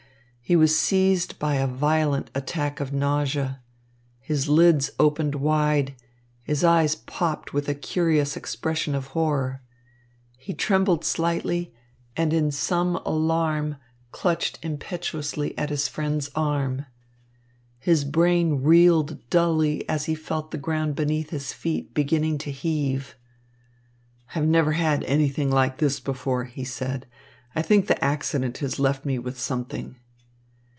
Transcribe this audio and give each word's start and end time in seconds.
He 0.43 0.57
was 0.57 0.77
seized 0.77 1.39
by 1.39 1.55
a 1.55 1.65
violent 1.65 2.29
attack 2.35 2.81
of 2.81 2.91
nausea. 2.91 3.61
His 4.19 4.49
lids 4.49 4.91
opened 4.99 5.35
wide, 5.35 5.95
his 6.43 6.61
eyes 6.61 6.93
popped 6.93 7.53
with 7.53 7.69
a 7.69 7.73
curious 7.73 8.35
expression 8.35 8.93
of 8.93 9.07
horror. 9.15 9.61
He 10.37 10.53
trembled 10.53 11.05
slightly, 11.05 11.73
and 12.17 12.33
in 12.33 12.51
some 12.51 12.97
alarm 13.05 13.77
clutched 14.11 14.59
impetuously 14.61 15.57
at 15.57 15.69
his 15.69 15.87
friend's 15.87 16.29
arm. 16.35 16.85
His 17.79 18.03
brain 18.03 18.61
reeled 18.61 19.29
dully 19.29 19.87
as 19.87 20.03
he 20.03 20.15
felt 20.15 20.51
the 20.51 20.57
ground 20.57 20.95
beneath 20.95 21.29
his 21.29 21.53
feet 21.53 21.93
beginning 21.93 22.37
to 22.39 22.51
heave. 22.51 23.15
"I 24.31 24.33
have 24.33 24.45
never 24.47 24.73
had 24.73 25.05
anything 25.05 25.49
like 25.49 25.77
this 25.77 26.01
before," 26.01 26.43
he 26.43 26.65
said. 26.65 27.05
"I 27.55 27.61
think 27.61 27.87
the 27.87 28.03
accident 28.03 28.57
has 28.57 28.79
left 28.81 29.05
me 29.05 29.17
with 29.17 29.39
something." 29.39 29.95